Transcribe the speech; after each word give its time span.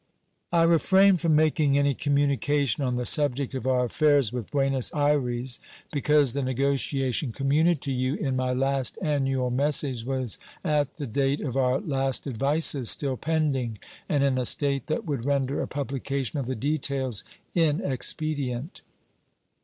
I 0.51 0.63
refrain 0.63 1.17
from 1.17 1.35
making 1.35 1.77
any 1.77 1.93
communication 1.93 2.83
on 2.83 2.95
the 2.95 3.05
subject 3.05 3.53
of 3.53 3.67
our 3.67 3.85
affairs 3.85 4.33
with 4.33 4.49
Buenos 4.49 4.91
Ayres, 4.95 5.59
because 5.91 6.33
the 6.33 6.41
negotiation 6.41 7.31
communicated 7.31 7.81
to 7.83 7.91
you 7.91 8.15
in 8.15 8.35
my 8.35 8.51
last 8.51 8.97
annual 8.99 9.51
message 9.51 10.03
was 10.03 10.39
at 10.63 10.95
the 10.95 11.05
date 11.05 11.41
of 11.41 11.55
our 11.55 11.79
last 11.79 12.25
advices 12.25 12.89
still 12.89 13.15
pending 13.15 13.77
and 14.09 14.23
in 14.23 14.39
a 14.39 14.45
state 14.47 14.87
that 14.87 15.05
would 15.05 15.23
render 15.23 15.61
a 15.61 15.67
publication 15.67 16.39
of 16.39 16.47
the 16.47 16.55
details 16.55 17.23
inexpedient. 17.53 18.81